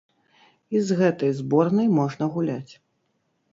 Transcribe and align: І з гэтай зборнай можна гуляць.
І 0.75 0.81
з 0.85 0.97
гэтай 1.01 1.31
зборнай 1.41 1.93
можна 1.99 2.33
гуляць. 2.39 2.73